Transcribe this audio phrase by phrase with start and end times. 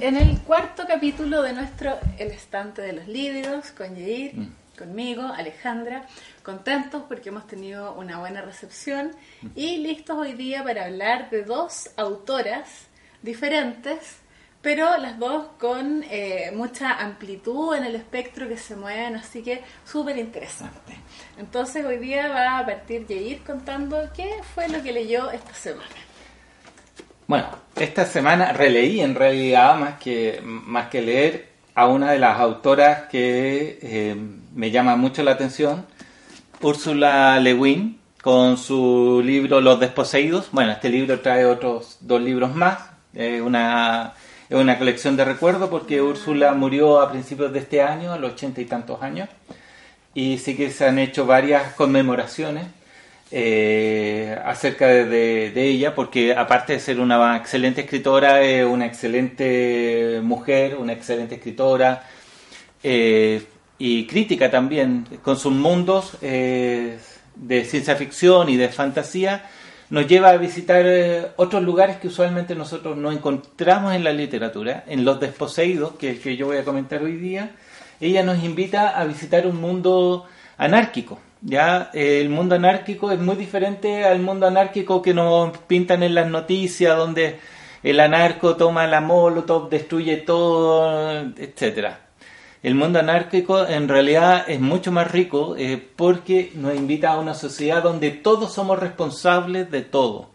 [0.00, 4.54] En el cuarto capítulo de nuestro El estante de los lívidos con Yair, mm.
[4.78, 6.06] conmigo, Alejandra,
[6.42, 9.12] contentos porque hemos tenido una buena recepción
[9.54, 12.86] y listos hoy día para hablar de dos autoras
[13.20, 14.16] diferentes,
[14.62, 19.62] pero las dos con eh, mucha amplitud en el espectro que se mueven, así que
[19.84, 20.96] súper interesante.
[21.36, 26.09] Entonces hoy día va a partir Yair contando qué fue lo que leyó esta semana.
[27.30, 32.40] Bueno, esta semana releí en realidad más que, más que leer a una de las
[32.40, 34.16] autoras que eh,
[34.52, 35.86] me llama mucho la atención,
[36.60, 40.48] Úrsula Le Guin, con su libro Los Desposeídos.
[40.50, 42.80] Bueno, este libro trae otros dos libros más,
[43.14, 44.14] es una,
[44.48, 48.32] es una colección de recuerdos porque Úrsula murió a principios de este año, a los
[48.32, 49.28] ochenta y tantos años,
[50.14, 52.66] y sí que se han hecho varias conmemoraciones
[53.32, 60.76] eh, acerca de, ella, porque aparte de ser una excelente escritora, es una excelente mujer,
[60.76, 62.08] una excelente escritora
[62.82, 63.44] eh,
[63.78, 66.98] y crítica también, con sus mundos eh,
[67.36, 69.48] de ciencia ficción y de fantasía,
[69.90, 75.04] nos lleva a visitar otros lugares que usualmente nosotros no encontramos en la literatura, en
[75.04, 77.52] Los Desposeídos, que es el que yo voy a comentar hoy día.
[78.00, 80.26] Ella nos invita a visitar un mundo
[80.56, 86.14] anárquico, ya el mundo anárquico es muy diferente al mundo anárquico que nos pintan en
[86.14, 87.38] las noticias, donde
[87.82, 92.10] el anarco toma la molotov, destruye todo, etcétera.
[92.62, 97.32] El mundo anárquico en realidad es mucho más rico eh, porque nos invita a una
[97.32, 100.28] sociedad donde todos somos responsables de todo.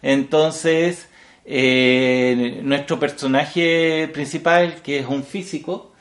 [0.00, 1.08] Entonces,
[1.44, 5.92] eh, nuestro personaje principal, que es un físico,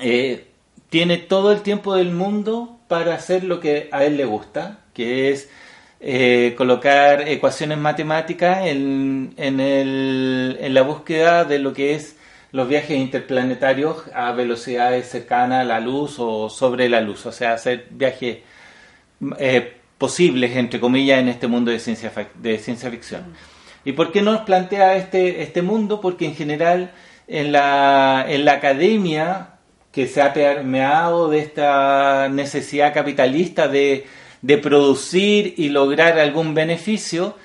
[0.00, 0.48] eh,
[0.88, 5.30] tiene todo el tiempo del mundo para hacer lo que a él le gusta, que
[5.30, 5.48] es
[6.00, 12.16] eh, colocar ecuaciones matemáticas en, en, la búsqueda de lo que es
[12.50, 17.52] los viajes interplanetarios a velocidades cercanas a la luz o sobre la luz, o sea,
[17.52, 18.38] hacer viajes
[19.38, 23.22] eh, posibles, entre comillas, en este mundo de ciencia, de ciencia ficción.
[23.84, 26.00] ¿Y por qué nos plantea este, este mundo?
[26.00, 26.90] Porque en general
[27.28, 29.59] en la, en la academia
[29.92, 34.06] que se ha permeado de esta necesidad capitalista de,
[34.62, 37.36] producir y lograr algún beneficio,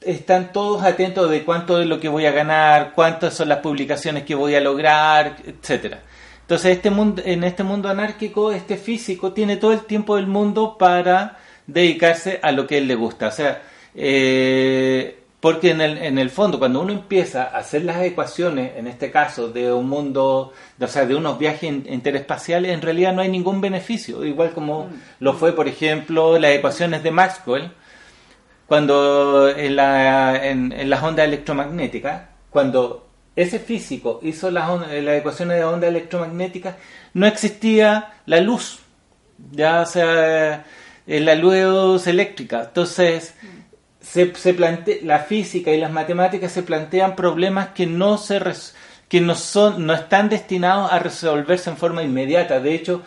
[0.00, 4.24] están todos atentos de cuánto es lo que voy a ganar, cuántas son las publicaciones
[4.24, 6.02] que voy a lograr, etcétera.
[6.42, 10.76] Entonces, este mundo, en este mundo anárquico, este físico tiene todo el tiempo del mundo
[10.78, 13.28] para dedicarse a lo que él le gusta.
[13.28, 13.62] O sea,
[13.94, 18.86] eh, porque en el, en el fondo, cuando uno empieza a hacer las ecuaciones, en
[18.86, 23.28] este caso, de un mundo, o sea, de unos viajes interespaciales, en realidad no hay
[23.28, 24.24] ningún beneficio.
[24.24, 24.88] Igual como
[25.20, 27.72] lo fue, por ejemplo, las ecuaciones de Maxwell,
[28.64, 33.06] cuando en, la, en, las ondas electromagnéticas, cuando
[33.36, 36.76] ese físico hizo las, las ecuaciones de ondas electromagnéticas,
[37.12, 38.78] no existía la luz,
[39.52, 40.64] ya sea,
[41.06, 42.62] la luz eléctrica.
[42.62, 43.34] Entonces,
[44.04, 48.40] se, se la física y las matemáticas se plantean problemas que no se
[49.08, 52.60] que no son no están destinados a resolverse en forma inmediata.
[52.60, 53.02] De hecho,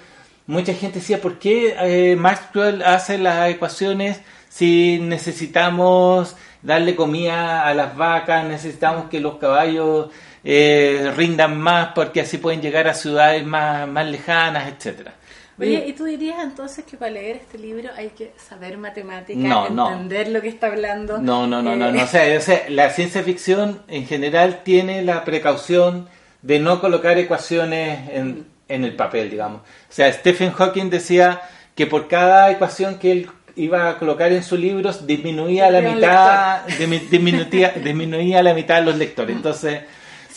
[0.48, 7.74] mucha gente decía, ¿por qué eh, Maxwell hace las ecuaciones si necesitamos darle comida a
[7.74, 10.10] las vacas, necesitamos que los caballos
[10.44, 15.17] eh, rindan más porque así pueden llegar a ciudades más, más lejanas, etcétera?
[15.60, 20.28] Oye, ¿y tú dirías entonces que para leer este libro hay que saber matemáticas, entender
[20.28, 21.18] lo que está hablando?
[21.18, 22.04] No, no, no, no, no.
[22.04, 22.26] O sea,
[22.70, 26.08] la ciencia ficción en general tiene la precaución
[26.44, 29.62] de no colocar ecuaciones en, en el papel, digamos.
[29.62, 31.42] O sea, Stephen Hawking decía
[31.74, 36.66] que por cada ecuación que él iba a colocar en sus libros disminuía la mitad,
[37.10, 39.36] disminuía, disminuía la mitad de los lectores.
[39.36, 39.82] Entonces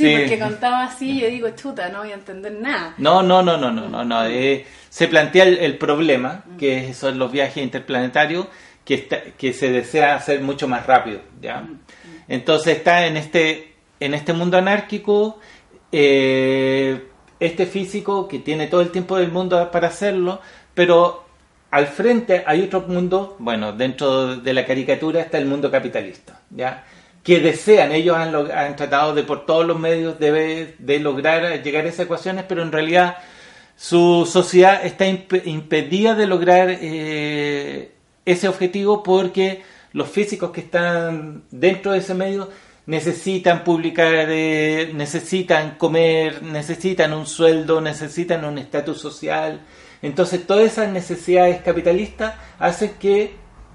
[0.00, 2.94] Sí, porque contaba así, yo digo, chuta, no voy a entender nada.
[2.99, 4.25] No, no, no, no, no, no, no.
[4.26, 8.47] Eh, se plantea el, problema, que son los viajes interplanetarios,
[8.85, 11.67] que, que se desea hacer mucho más rápido, ¿ya?
[12.29, 15.38] Entonces está en este, en este mundo anárquico,
[15.93, 17.06] eh,
[17.38, 20.41] este físico que tiene todo el tiempo del mundo para hacerlo,
[20.75, 21.25] pero
[21.70, 26.85] al frente hay otro mundo, bueno, dentro de la caricatura está el mundo capitalista, ¿ya?
[27.22, 31.84] Que desean, ellos han, han tratado de por todos los medios de, de, lograr llegar
[31.84, 33.19] a esas ecuaciones, pero en realidad
[33.76, 37.93] su sociedad está impedida de lograr eh,
[38.25, 39.62] ese objetivo porque
[39.93, 42.49] los físicos que están dentro de ese medio
[42.87, 49.61] necesitan publicar, eh, necesitan comer, necesitan un sueldo, necesitan un estatus social.
[50.02, 53.34] Entonces todas esas necesidades capitalistas hacen que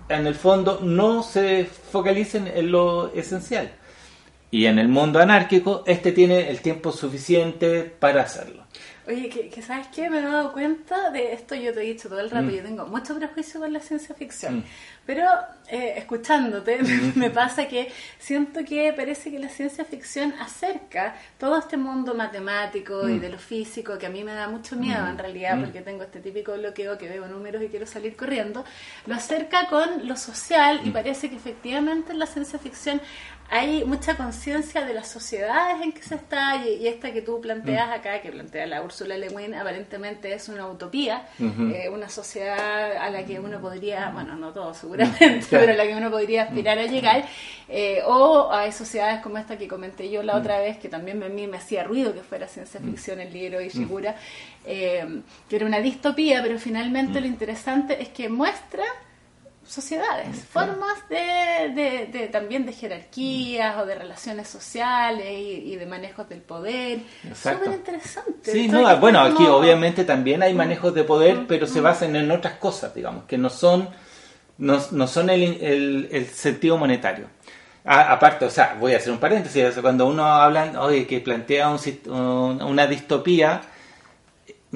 [0.10, 3.72] en el fondo no se focalicen en lo esencial.
[4.52, 8.64] Y en el mundo anárquico, este tiene el tiempo suficiente para hacerlo.
[9.08, 10.10] Oye, que, ¿sabes qué?
[10.10, 12.56] Me he dado cuenta de esto, yo te he dicho todo el rato, mm.
[12.56, 14.64] yo tengo mucho prejuicio con la ciencia ficción, mm.
[15.06, 15.24] pero
[15.68, 16.80] eh, escuchándote
[17.16, 23.08] me pasa que siento que parece que la ciencia ficción acerca todo este mundo matemático
[23.08, 23.20] y mm.
[23.22, 26.20] de lo físico, que a mí me da mucho miedo en realidad, porque tengo este
[26.20, 28.66] típico bloqueo que veo números y quiero salir corriendo,
[29.06, 33.00] lo acerca con lo social y parece que efectivamente en la ciencia ficción
[33.50, 37.90] hay mucha conciencia de las sociedades en que se está y, esta que tú planteas
[37.92, 43.10] acá, que plantea la Úrsula Le Guin, aparentemente es una utopía, eh, una sociedad a
[43.10, 46.80] la que uno podría, bueno, no todo seguramente, pero a la que uno podría aspirar
[46.80, 47.26] a llegar,
[47.70, 51.30] eh, o hay sociedades como esta que comenté yo la otra vez, que también a
[51.30, 54.16] mí me hacía ruido que fuera ciencia ficción el libro y figura,
[54.66, 58.84] eh, que era una distopía, pero finalmente lo interesante es que muestra
[59.68, 66.42] sociedades, formas de, de, también de jerarquías o de relaciones sociales y, de manejos del
[66.42, 67.00] poder.
[67.34, 68.52] Súper interesante.
[68.52, 71.84] Sí, bueno, aquí obviamente también hay manejos de poder, mm, pero se mm.
[71.84, 73.90] basan en otras cosas, digamos, que no son,
[74.60, 77.28] no, no son el, el, el, sentido monetario.
[77.84, 82.62] aparte, o sea, voy a hacer un paréntesis, cuando uno habla, oye, que plantea un,
[82.62, 83.62] una distopía,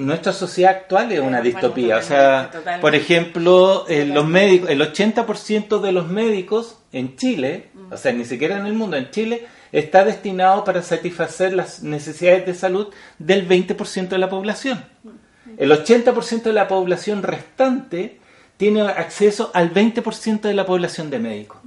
[0.00, 1.98] nuestra sociedad actual es una distopía.
[1.98, 2.50] O sea,
[2.80, 8.58] por ejemplo, los médicos, el 80% de los médicos en Chile, o sea, ni siquiera
[8.58, 12.88] en el mundo, en Chile, está destinado para satisfacer las necesidades de salud
[13.18, 14.84] del 20% de la población.
[15.56, 18.18] El 80% de la población restante
[18.56, 21.58] tiene acceso al 20% de la población de médicos.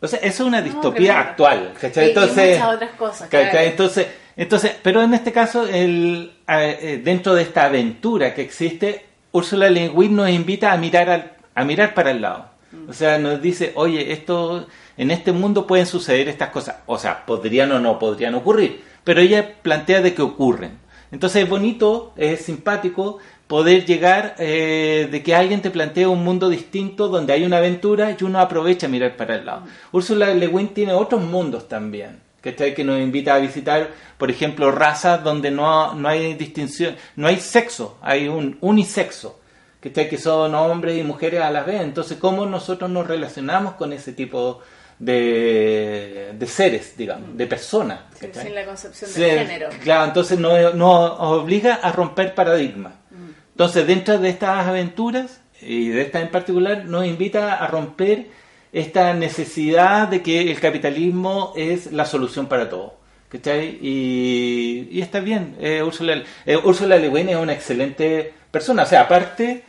[0.00, 1.72] O sea, eso es una distopía actual.
[1.80, 3.28] Entonces, otras cosas.
[3.32, 4.06] Entonces,
[4.36, 9.90] entonces, pero en este caso, el, eh, dentro de esta aventura que existe, Ursula Le
[9.90, 12.46] nos invita a mirar, a mirar para el lado.
[12.88, 16.76] O sea, nos dice, oye, esto, en este mundo pueden suceder estas cosas.
[16.86, 18.82] O sea, podrían o no podrían ocurrir.
[19.04, 20.78] Pero ella plantea de que ocurren.
[21.12, 26.48] Entonces es bonito, es simpático poder llegar eh, de que alguien te plantee un mundo
[26.48, 29.62] distinto donde hay una aventura y uno aprovecha a mirar para el lado.
[29.92, 32.23] Ursula Le Guin tiene otros mundos también.
[32.52, 37.40] Que nos invita a visitar, por ejemplo, razas donde no, no hay distinción, no hay
[37.40, 39.40] sexo, hay un unisexo,
[39.80, 41.80] que son hombres y mujeres a la vez.
[41.80, 44.60] Entonces, ¿cómo nosotros nos relacionamos con ese tipo
[44.98, 48.00] de, de seres, digamos, de personas?
[48.18, 49.68] sin la concepción de género.
[49.82, 52.92] Claro, entonces nos, nos obliga a romper paradigmas.
[53.10, 53.30] Mm.
[53.52, 58.26] Entonces, dentro de estas aventuras, y de esta en particular, nos invita a romper
[58.74, 62.96] esta necesidad de que el capitalismo es la solución para todo.
[63.28, 63.78] ¿cachai?
[63.80, 68.82] Y, y está bien, eh, Ursula, eh, Ursula Le Guin es una excelente persona.
[68.82, 69.62] O sea, aparte,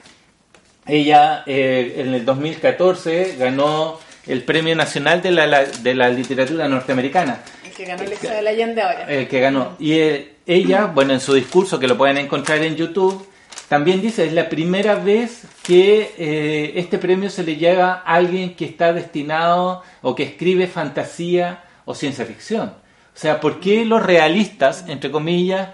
[0.88, 7.44] ella eh, en el 2014 ganó el Premio Nacional de la, de la Literatura Norteamericana.
[7.64, 9.06] El que ganó el de Allende ahora.
[9.08, 9.76] El que ganó.
[9.80, 10.00] Y
[10.48, 13.28] ella, bueno, en su discurso, que lo pueden encontrar en YouTube,
[13.70, 18.56] también dice, es la primera vez que eh, este premio se le llega a alguien
[18.56, 22.70] que está destinado o que escribe fantasía o ciencia ficción.
[22.70, 25.70] O sea, ¿por qué los realistas, entre comillas,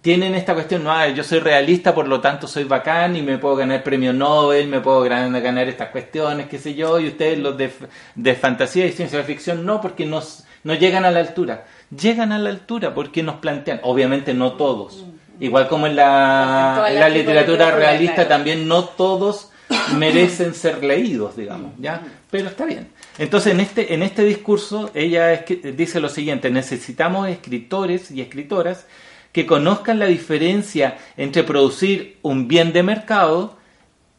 [0.00, 0.84] tienen esta cuestión?
[0.84, 4.68] No, yo soy realista, por lo tanto soy bacán y me puedo ganar premio Nobel,
[4.68, 7.70] me puedo ganar, estas cuestiones, qué sé yo, y ustedes los de,
[8.14, 11.66] de fantasía y ciencia ficción no, porque no llegan a la altura.
[11.90, 15.04] Llegan a la altura porque nos plantean, obviamente no todos,
[15.40, 19.50] Igual como en la, la literatura realista también no todos
[19.96, 22.02] merecen ser leídos, digamos, ¿ya?
[22.30, 22.88] Pero está bien.
[23.18, 25.44] Entonces, en este, en este discurso, ella
[25.76, 28.86] dice lo siguiente, necesitamos escritores y escritoras
[29.32, 33.56] que conozcan la diferencia entre producir un bien de mercado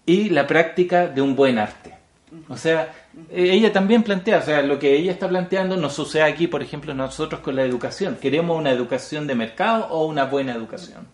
[0.05, 1.93] y la práctica de un buen arte.
[2.49, 2.93] O sea,
[3.31, 6.93] ella también plantea, o sea, lo que ella está planteando nos sucede aquí, por ejemplo,
[6.93, 8.17] nosotros con la educación.
[8.21, 11.07] ¿Queremos una educación de mercado o una buena educación?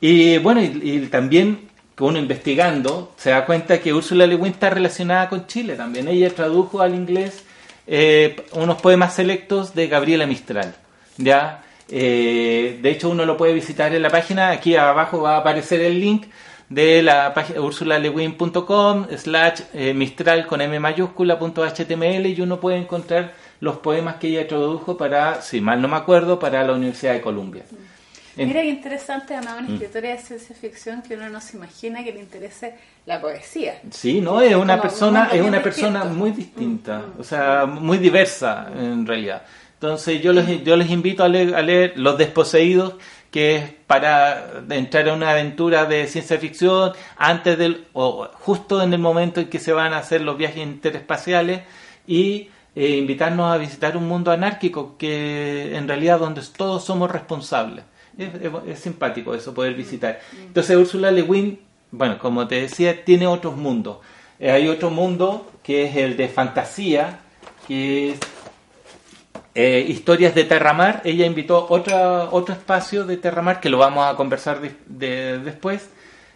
[0.00, 1.68] Y bueno, y, también
[1.98, 6.08] uno investigando se da cuenta que Ursula Le Guin está relacionada con Chile también.
[6.08, 7.44] Ella tradujo al inglés
[7.86, 10.74] eh, unos poemas selectos de Gabriela Mistral.
[11.16, 11.64] ¿ya?
[11.88, 14.50] Eh, de hecho, uno lo puede visitar en la página.
[14.50, 16.26] Aquí abajo va a aparecer el link
[16.68, 22.78] de la página ursulalewin.com slash eh, mistral con m mayúscula punto html y uno puede
[22.78, 27.14] encontrar los poemas que ella tradujo para, si mal no me acuerdo, para la Universidad
[27.14, 27.64] de Columbia.
[28.36, 29.74] Mira qué interesante, además, una mm.
[29.74, 32.74] escritora de ciencia ficción que uno no se imagina que le interese
[33.06, 33.80] la poesía.
[33.90, 37.20] Sí, no, es una persona, es una persona muy distinta, mm, mm.
[37.20, 39.42] o sea, muy diversa en realidad.
[39.74, 42.94] Entonces yo les, yo les invito a leer, a leer Los Desposeídos,
[43.36, 48.94] que es para entrar a una aventura de ciencia ficción antes del, o justo en
[48.94, 51.60] el momento en que se van a hacer los viajes interespaciales
[52.06, 57.84] y eh, invitarnos a visitar un mundo anárquico que en realidad donde todos somos responsables.
[58.16, 60.18] Es, simpático eso, poder visitar.
[60.32, 63.98] Entonces Ursula Le Guin, bueno, como te decía, tiene otros mundos.
[64.40, 67.20] Eh, hay otro mundo que es el de fantasía,
[67.68, 68.18] que es
[69.56, 71.02] eh, historias de Terramar.
[71.04, 75.90] Ella invitó otra, otro espacio de Terramar que lo vamos a conversar de, después,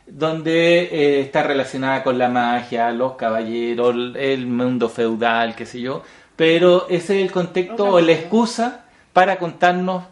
[0.06, 6.02] donde eh, está relacionada con la magia, los caballeros, el mundo feudal, qué sé yo.
[6.34, 10.04] Pero ese es el contexto o la excusa para contarnos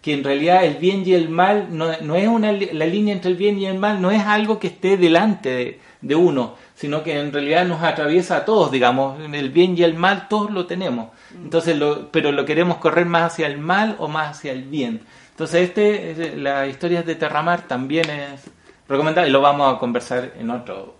[0.00, 3.30] que en realidad el bien y el mal no, no es una, la línea entre
[3.30, 7.18] el bien y el mal no es algo que esté delante de, uno, sino que
[7.18, 11.08] en realidad nos atraviesa a todos, digamos, el bien y el mal todos lo tenemos.
[11.34, 15.00] Entonces, lo, pero lo queremos correr más hacia el mal o más hacia el bien.
[15.32, 18.44] Entonces, este, la historia de Terramar también es
[18.88, 20.94] recomendable y lo vamos a conversar en otro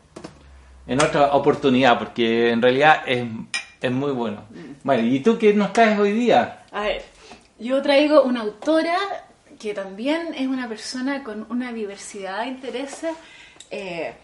[0.89, 3.25] en otra oportunidad, porque en realidad es,
[3.81, 4.43] es muy bueno.
[4.83, 6.65] Bueno, ¿y tú qué nos traes hoy día?
[6.73, 7.05] A ver,
[7.61, 8.99] yo traigo una autora
[9.61, 13.15] que también es una persona con una diversidad de intereses
[13.71, 14.15] eh,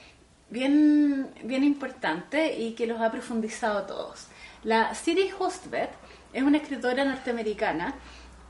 [0.51, 4.27] bien, bien importante y que los ha profundizado todos.
[4.63, 5.91] La Siri Hustvedt
[6.33, 7.95] es una escritora norteamericana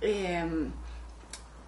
[0.01, 0.45] eh,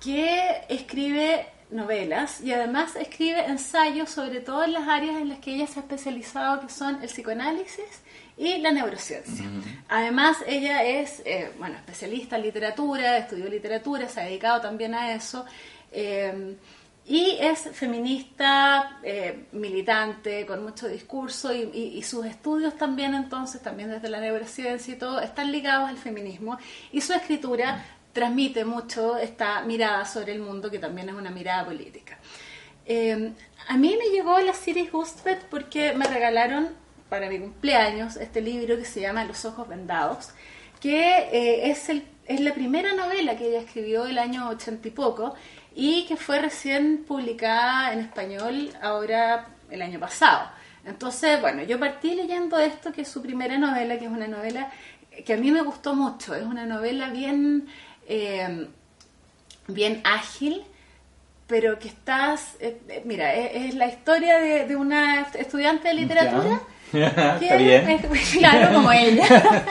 [0.01, 5.67] que escribe novelas y además escribe ensayos sobre todas las áreas en las que ella
[5.67, 8.03] se ha especializado, que son el psicoanálisis
[8.37, 9.45] y la neurociencia.
[9.89, 15.13] Además, ella es, eh, bueno, especialista en literatura, estudió literatura, se ha dedicado también a
[15.15, 15.45] eso.
[15.91, 16.57] Eh,
[17.09, 24.09] y es feminista, eh, militante, con mucho discurso y, sus estudios también entonces, también desde
[24.09, 26.59] la neurociencia y todo, están ligados al feminismo
[26.93, 31.65] y su escritura transmite mucho esta mirada sobre el mundo que también es una mirada
[31.65, 32.19] política.
[33.69, 36.71] a mí me llegó la serie Hustvedt porque me regalaron
[37.09, 40.31] para mi cumpleaños este libro que se llama Los ojos vendados,
[40.81, 44.91] que eh, es, el, es la primera novela que ella escribió el año ochenta y
[44.91, 45.35] poco
[45.79, 50.49] y que fue recién publicada en español ahora el año pasado.
[50.87, 54.71] Entonces, bueno, yo partí leyendo esto, que es su primera novela, que es una novela
[55.25, 57.69] que a mí me gustó mucho, es una novela bien,
[58.09, 58.69] eh,
[59.69, 60.65] bien ágil,
[61.47, 66.63] pero que estás, eh, mira, es, la historia de, una estudiante de literatura.
[66.93, 67.99] Está bien.
[68.39, 69.27] claro, como ella.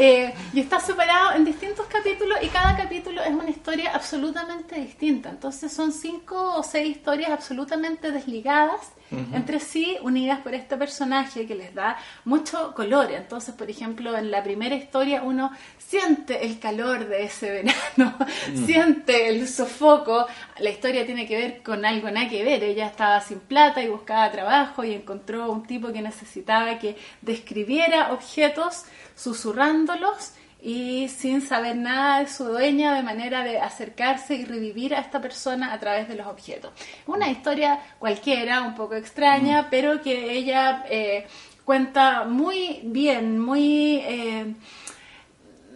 [0.00, 5.28] Eh, y está separado en distintos capítulos y cada capítulo es una historia absolutamente distinta.
[5.28, 11.54] Entonces son cinco o seis historias absolutamente desligadas entre sí, unidas por este personaje que
[11.54, 13.10] les da mucho color.
[13.10, 18.14] Entonces, por ejemplo, en la primera historia uno siente el calor de ese verano,
[18.52, 18.66] mm.
[18.66, 20.26] siente el sofoco.
[20.58, 22.62] La historia tiene que ver con algo nada que ver.
[22.62, 26.37] Ella estaba sin plata y buscaba trabajo y encontró un tipo que necesitaba
[26.80, 34.34] que describiera objetos susurrándolos y sin saber nada de su dueña, de manera de acercarse
[34.34, 36.72] y revivir a esta persona a través de los objetos.
[37.06, 39.66] Una historia cualquiera, un poco extraña, mm.
[39.70, 41.26] pero que ella eh,
[41.64, 43.96] cuenta muy bien, muy...
[43.98, 44.54] Eh,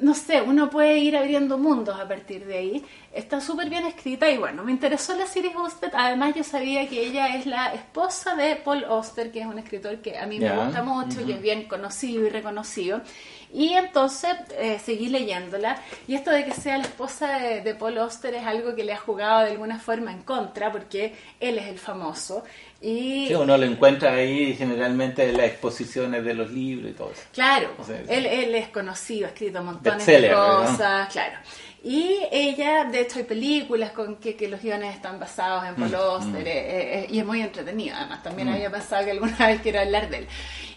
[0.02, 2.84] no sé, uno puede ir abriendo mundos a partir de ahí.
[3.12, 5.90] Está súper bien escrita y bueno, me interesó la serie Husted.
[5.94, 9.98] Además, yo sabía que ella es la esposa de Paul Auster, que es un escritor
[9.98, 13.00] que a mí me gusta mucho y es bien conocido y reconocido.
[13.52, 15.80] Y entonces eh, seguí leyéndola.
[16.08, 18.98] Y esto de que sea la esposa de, Paul Auster es algo que le ha
[18.98, 22.42] jugado de alguna forma en contra, porque él es el famoso.
[22.82, 27.12] Y sí, uno lo encuentra ahí generalmente en las exposiciones de los libros y todo
[27.12, 27.22] eso.
[27.32, 27.68] Claro,
[28.08, 31.38] él, él, es conocido, ha escrito montones de cosas, claro.
[31.84, 35.94] Y ella, de hecho, hay películas con que, que los guiones están basados en Paul
[35.94, 38.22] Auster, eh, eh, y es muy entretenido, además.
[38.22, 40.28] También había pasado que alguna vez quiero hablar de él.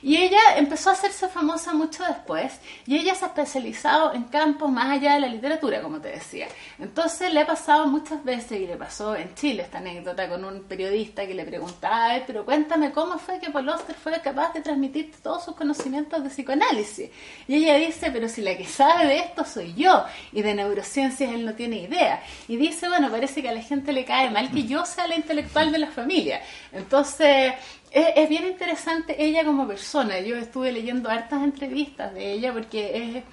[0.02, 2.54] Y ella empezó a hacerse famosa mucho después,
[2.88, 6.48] y ella se ha especializado en campos más allá de la literatura, como te decía.
[6.80, 10.64] Entonces le ha pasado muchas veces, y le pasó en Chile esta anécdota con un
[10.64, 14.62] periodista que le preguntaba, "Ay, pero cuéntame cómo fue que Paul Auster fue capaz de
[14.62, 17.10] transmitir todos sus conocimientos de psicoanálisis.
[17.48, 20.54] Y ella dice, pero si la que sabe de esto soy yo, y de
[20.96, 22.24] neurociencias él no tiene idea.
[22.48, 25.16] Y dice, bueno, parece que a la gente le cae mal que yo sea la
[25.16, 26.42] intelectual de la familia.
[26.72, 27.54] Entonces,
[27.92, 30.20] es, bien interesante ella como persona.
[30.20, 33.24] Yo estuve leyendo hartas entrevistas de ella porque es...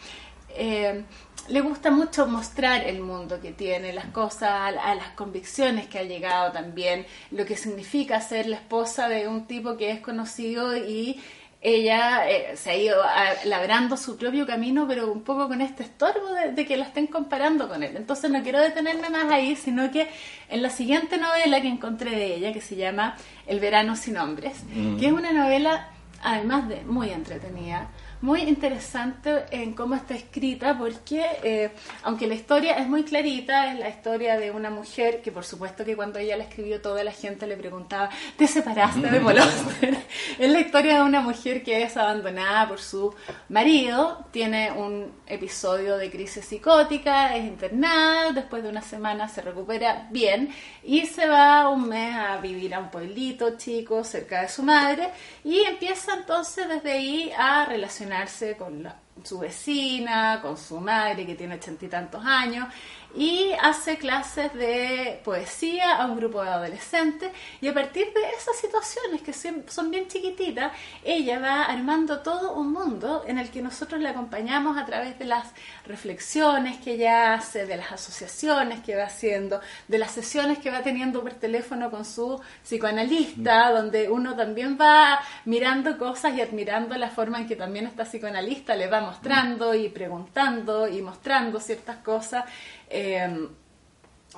[0.57, 1.05] eh,
[1.49, 6.05] le gusta mucho mostrar el mundo que tiene, las cosas, a las convicciones que ha
[6.05, 11.21] llegado también, lo que significa ser la esposa de un tipo que es conocido y
[11.65, 15.85] ella eh, se ha ido a- labrando su propio camino, pero un poco con este
[15.85, 17.97] estorbo de, de que la estén comparando con él.
[17.97, 20.09] Entonces no quiero detenerme más ahí, sino que
[20.49, 23.17] en la siguiente novela que encontré de ella, que se llama
[23.47, 24.55] El verano sin hombres,
[24.99, 25.89] que es una novela
[26.25, 27.89] además de muy entretenida,
[28.23, 31.73] muy interesante en cómo está escrita, porque eh,
[32.05, 35.85] aunque la historia es muy clarita, es la historia de una mujer que por supuesto
[35.85, 39.97] que cuando ella la escribió toda la gente le preguntaba, ¿te separaste de Paul Auster?".
[40.39, 43.13] es la historia de una mujer que es abandonada por su
[43.49, 50.07] marido, tiene un episodio de crisis psicótica, es internada, después de una semana se recupera
[50.11, 54.63] bien y se va un mes a vivir a un pueblito chico cerca de su
[54.63, 55.09] madre
[55.43, 58.12] y empieza entonces desde ahí a relacionarse
[58.57, 62.69] con la- su vecina, con su madre que tiene ochenta y tantos años
[63.15, 68.57] y hace clases de poesía a un grupo de adolescentes y a partir de esas
[68.57, 69.33] situaciones que
[69.71, 70.73] son bien chiquititas,
[71.05, 75.27] ella va armando todo un mundo en el que nosotros la acompañamos a través de
[75.27, 75.47] las
[75.87, 80.83] reflexiones que ella hace, de las asociaciones que va haciendo, de las sesiones que va
[80.83, 87.11] teniendo por teléfono con su psicoanalista, donde uno también va mirando cosas y admirando la
[87.11, 92.45] forma en que también esta psicoanalista le va mostrando y preguntando y mostrando ciertas cosas.
[92.89, 93.49] Eh,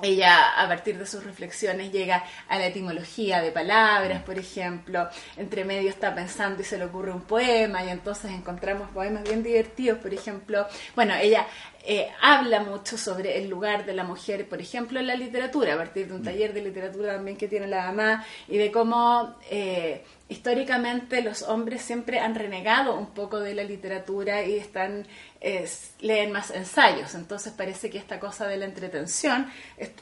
[0.01, 5.07] ella, a partir de sus reflexiones, llega a la etimología de palabras, por ejemplo.
[5.37, 9.41] Entre medio está pensando y se le ocurre un poema, y entonces encontramos poemas bien
[9.41, 9.99] divertidos.
[9.99, 11.47] Por ejemplo, bueno, ella
[11.85, 15.77] eh, habla mucho sobre el lugar de la mujer, por ejemplo, en la literatura, a
[15.77, 19.37] partir de un taller de literatura también que tiene la mamá, y de cómo.
[19.49, 25.05] eh, históricamente los hombres siempre han renegado un poco de la literatura y están
[25.41, 25.69] eh,
[26.01, 27.13] leen más ensayos.
[27.15, 29.51] Entonces parece que esta cosa de la entretención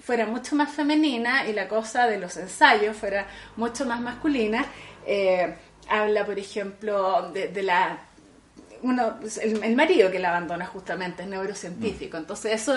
[0.02, 4.66] fuera mucho más femenina y la cosa de los ensayos fuera mucho más masculina
[5.06, 5.54] Eh,
[5.90, 8.00] habla por ejemplo de, de la
[8.84, 12.76] uno, pues, el, el marido que la abandona justamente es neurocientífico, entonces eso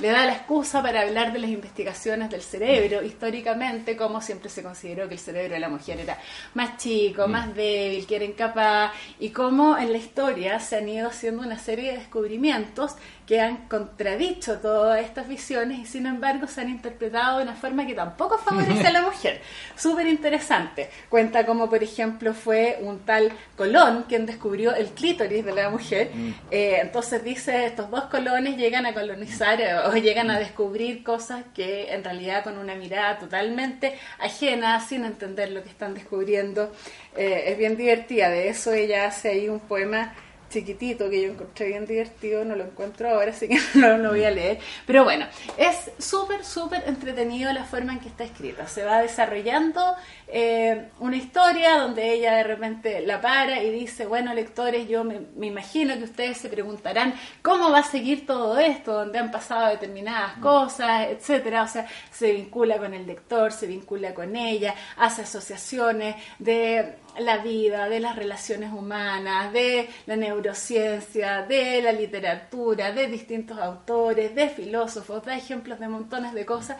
[0.00, 4.62] le da la excusa para hablar de las investigaciones del cerebro históricamente, como siempre se
[4.62, 6.18] consideró que el cerebro de la mujer era
[6.54, 11.08] más chico, más débil, que era incapaz, y cómo en la historia se han ido
[11.08, 12.94] haciendo una serie de descubrimientos
[13.28, 17.86] que han contradicho todas estas visiones y sin embargo se han interpretado de una forma
[17.86, 19.42] que tampoco favorece a la mujer.
[19.76, 20.88] Súper interesante.
[21.10, 26.10] Cuenta como, por ejemplo, fue un tal Colón quien descubrió el clítoris de la mujer.
[26.50, 31.44] Eh, entonces dice, estos dos colones llegan a colonizar eh, o llegan a descubrir cosas
[31.54, 36.72] que en realidad con una mirada totalmente ajena, sin entender lo que están descubriendo.
[37.16, 38.28] Eh, es bien divertida.
[38.28, 40.14] De eso ella hace ahí un poema
[40.48, 44.24] chiquitito que yo encontré bien divertido, no lo encuentro ahora, así que no lo voy
[44.24, 44.58] a leer.
[44.86, 48.66] Pero bueno, es súper, súper entretenido la forma en que está escrita.
[48.66, 49.94] Se va desarrollando
[50.26, 55.20] eh, una historia donde ella de repente la para y dice, bueno, lectores, yo me,
[55.36, 59.68] me imagino que ustedes se preguntarán cómo va a seguir todo esto, donde han pasado
[59.68, 61.62] determinadas cosas, etcétera.
[61.62, 67.38] O sea, se vincula con el lector, se vincula con ella, hace asociaciones de la
[67.38, 74.48] vida, de las relaciones humanas, de la neurociencia, de la literatura, de distintos autores, de
[74.48, 76.76] filósofos, da ejemplos de montones de cosas.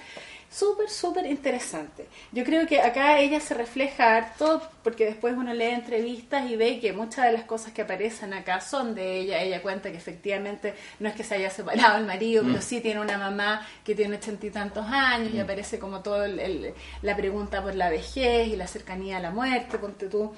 [0.50, 2.06] Súper, súper interesante.
[2.32, 6.80] Yo creo que acá ella se refleja harto porque después uno lee entrevistas y ve
[6.80, 9.42] que muchas de las cosas que aparecen acá son de ella.
[9.42, 12.98] Ella cuenta que efectivamente no es que se haya separado el marido, pero sí tiene
[13.00, 17.14] una mamá que tiene ochenta y tantos años y aparece como todo el- el- la
[17.14, 20.32] pregunta por la vejez y la cercanía a la muerte, ponte tú.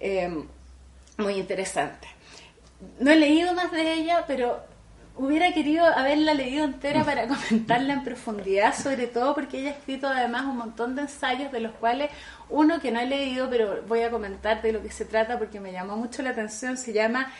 [0.00, 0.42] Eh,
[1.18, 2.08] muy interesante.
[2.98, 4.64] No he leído más de ella, pero
[5.20, 10.08] hubiera querido haberla leído entera para comentarla en profundidad, sobre todo porque ella ha escrito
[10.08, 12.10] además un montón de ensayos de los cuales
[12.48, 15.60] uno que no he leído, pero voy a comentar de lo que se trata porque
[15.60, 17.32] me llamó mucho la atención, se llama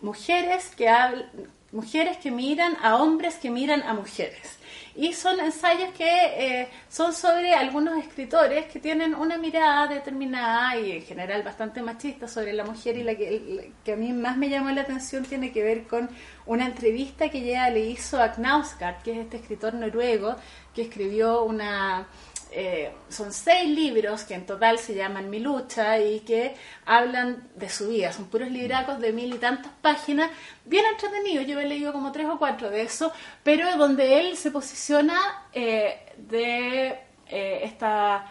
[0.00, 1.28] Mujeres que hablan
[1.72, 4.57] mujeres que miran a hombres que miran a mujeres.
[4.98, 10.90] Y son ensayos que eh, son sobre algunos escritores que tienen una mirada determinada y
[10.90, 14.70] en general bastante machista sobre la mujer y la que, a mí más me llamó
[14.70, 16.10] la atención tiene que ver con
[16.46, 20.34] una entrevista que ella le hizo a Knausgard, que es este escritor noruego
[20.74, 22.08] que escribió una
[22.50, 26.54] eh, son seis libros que en total se llaman Mi lucha y que
[26.86, 28.12] hablan de su vida.
[28.12, 30.30] Son puros libracos de mil y tantas páginas,
[30.64, 31.46] bien entretenidos.
[31.46, 36.00] Yo he leído como tres o cuatro de eso, pero donde él se posiciona eh,
[36.16, 38.30] de eh, esta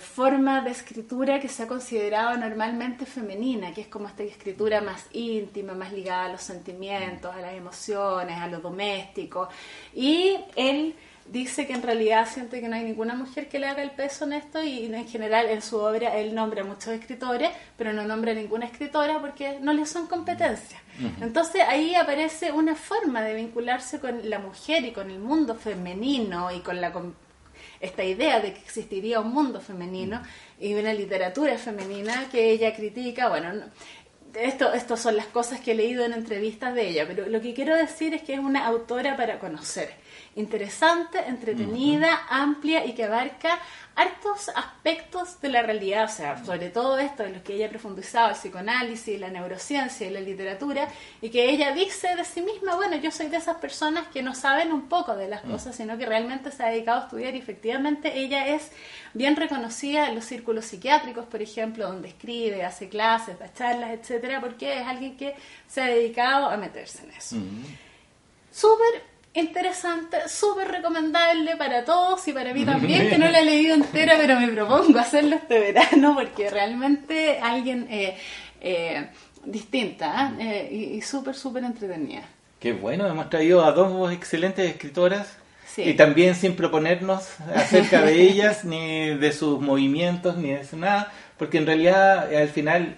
[0.00, 5.04] forma de escritura que se ha considerado normalmente femenina, que es como esta escritura más
[5.12, 9.50] íntima, más ligada a los sentimientos, a las emociones, a lo doméstico.
[9.94, 10.94] Y él
[11.30, 14.24] dice que en realidad siente que no hay ninguna mujer que le haga el peso
[14.24, 18.04] en esto y en general en su obra él nombra a muchos escritores, pero no
[18.04, 20.80] nombra a ninguna escritora porque no le son competencias.
[21.20, 26.50] Entonces ahí aparece una forma de vincularse con la mujer y con el mundo femenino
[26.52, 26.92] y con la
[27.80, 30.22] esta idea de que existiría un mundo femenino
[30.58, 33.52] y una literatura femenina que ella critica, bueno,
[34.34, 37.54] esto, estas son las cosas que he leído en entrevistas de ella, pero lo que
[37.54, 40.05] quiero decir es que es una autora para conocer
[40.36, 43.58] interesante, entretenida, amplia y que abarca
[43.94, 47.70] hartos aspectos de la realidad, o sea, sobre todo esto en los que ella ha
[47.70, 50.88] profundizado, el psicoanálisis, la neurociencia y la literatura,
[51.22, 54.34] y que ella dice de sí misma, bueno, yo soy de esas personas que no
[54.34, 55.50] saben un poco de las mm.
[55.50, 58.70] cosas, sino que realmente se ha dedicado a estudiar y efectivamente ella es
[59.14, 64.42] bien reconocida en los círculos psiquiátricos, por ejemplo, donde escribe, hace clases, da charlas, etcétera,
[64.42, 65.34] porque es alguien que
[65.66, 67.36] se ha dedicado a meterse en eso.
[67.36, 67.64] Mm.
[68.52, 73.74] Súper interesante, súper recomendable para todos y para mí también, que no la he leído
[73.74, 78.16] entera, pero me propongo hacerlo este verano porque realmente alguien eh,
[78.60, 79.08] eh,
[79.44, 80.68] distinta ¿eh?
[80.70, 82.22] y, súper, súper entretenida.
[82.58, 85.36] Qué bueno, hemos traído a dos excelentes escritoras
[85.76, 91.58] y también sin proponernos acerca de ellas, ni de sus movimientos, ni de nada, porque
[91.58, 92.96] en realidad al final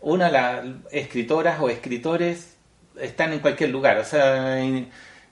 [0.00, 2.56] una las escritoras o escritores
[3.00, 4.62] están en cualquier lugar, o sea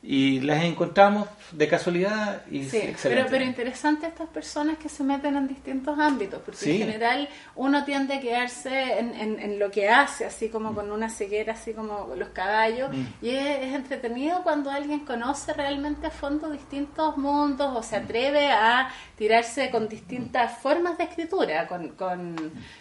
[0.01, 5.37] y las encontramos de casualidad y sí, pero, pero interesante estas personas que se meten
[5.37, 10.25] en distintos ámbitos, porque en general uno tiende a quedarse en, en, lo que hace,
[10.25, 13.25] así como con una ceguera, así como los caballos, mm.
[13.25, 18.91] y es, entretenido cuando alguien conoce realmente a fondo distintos mundos o se atreve a
[19.17, 22.37] tirarse con distintas formas de escritura, con, con,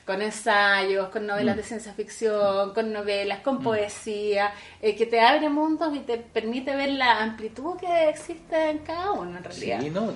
[0.06, 1.58] con ensayos, con novelas mm.
[1.58, 3.64] de ciencia ficción, con novelas, con mm.
[3.64, 8.80] poesía, eh, que te abre mundos y te permite ver la amplitud que existe en
[8.80, 9.82] cada uno en realidad.
[9.82, 10.12] Sí, ¿no?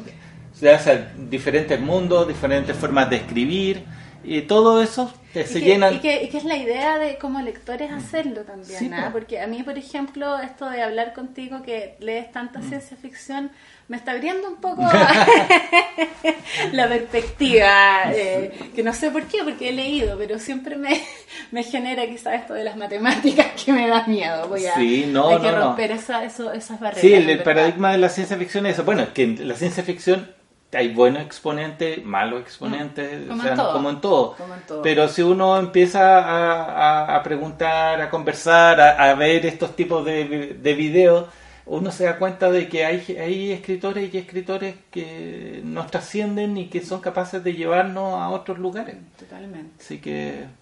[0.53, 3.83] Se diferentes mundos, diferentes formas de escribir
[4.23, 8.93] y todo eso se llena Y que, es la idea de como lectores hacerlo también,
[8.93, 9.09] ¿ah?
[9.11, 12.69] porque a mí, por ejemplo, esto de hablar contigo que lees tanta mm.
[12.69, 13.51] ciencia ficción
[13.87, 14.83] me está abriendo un poco
[16.71, 21.01] la perspectiva, eh, que no sé por qué, porque he leído, pero siempre me,
[21.51, 24.47] me genera quizás esto de las matemáticas que me da miedo.
[24.47, 27.01] Voy a, sí, no, hay que romper Esa, eso, esas barreras.
[27.01, 28.83] Sí, el, paradigma de la ciencia ficción es eso.
[28.83, 30.29] Bueno, que la ciencia ficción
[30.73, 34.35] hay buenos exponentes, malos exponentes, como, en como, en todo.
[34.81, 40.73] Pero si uno empieza a, a, preguntar, a conversar, a, ver estos tipos de, de
[40.73, 41.25] videos,
[41.65, 46.67] uno se da cuenta de que hay, hay escritores y escritores que nos trascienden y
[46.67, 48.95] que son capaces de llevarnos a otros lugares.
[49.17, 49.71] Totalmente.
[49.79, 50.60] Así que...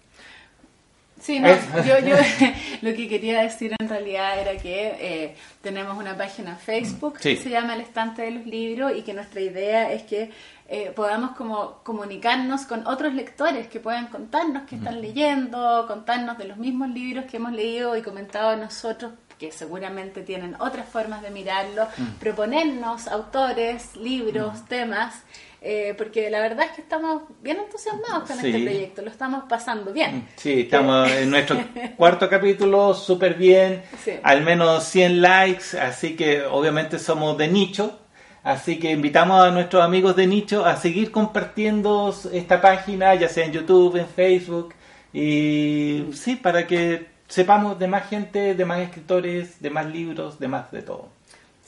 [1.30, 1.48] Sí, no,
[1.84, 2.16] yo, yo
[2.82, 7.36] lo que quería decir en realidad era que eh, tenemos una página en Facebook que
[7.36, 10.32] se llama El Estante de los Libros y que nuestra idea es que
[10.68, 16.46] eh, podamos como comunicarnos con otros lectores que puedan contarnos qué están leyendo, contarnos de
[16.46, 21.30] los mismos libros que hemos leído y comentado nosotros que seguramente tienen otras formas de
[21.30, 22.18] mirarlo, mm.
[22.18, 24.66] proponernos autores, libros, mm.
[24.66, 25.14] temas,
[25.62, 29.92] eh, porque la verdad es que estamos bien entusiasmados con este proyecto, lo estamos pasando
[29.92, 30.26] bien.
[30.36, 31.58] Sí, estamos en nuestro
[31.96, 33.82] cuarto capítulo, súper bien,
[34.22, 37.98] al menos 100 likes, así que obviamente somos de nicho.
[38.42, 43.44] Así que invitamos a nuestros amigos de nicho a seguir compartiendo esta página, ya sea
[43.44, 44.74] en YouTube, en Facebook,
[45.12, 50.48] y sí, para que sepamos de más gente, de más escritores, de más libros, de
[50.48, 51.08] más de todo.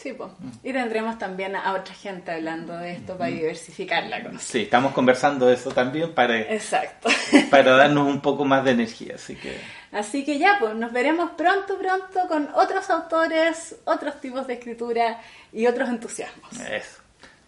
[0.02, 0.32] Sí, pues.
[0.64, 4.38] Y tendremos también a otra gente hablando de esto para diversificar la cosa.
[4.40, 7.08] Sí, estamos conversando de eso también para, Exacto.
[7.50, 9.56] para darnos un poco más de energía, así que...
[9.92, 15.20] Así que ya, pues nos veremos pronto, pronto con otros autores, otros tipos de escritura
[15.52, 16.50] y otros entusiasmos.
[16.58, 17.00] Eso.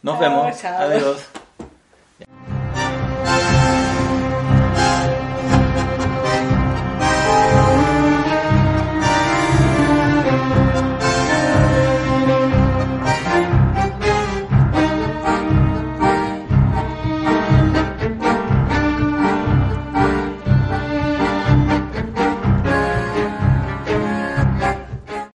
[0.03, 0.64] Nos vemos.
[0.64, 1.27] Adiós.